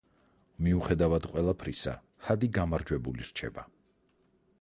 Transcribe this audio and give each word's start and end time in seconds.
მიუხედავად 0.67 1.27
ყველაფრისა, 1.33 1.93
ჰადი 2.29 2.49
გამარჯვებული 2.59 3.29
რჩება. 3.29 3.67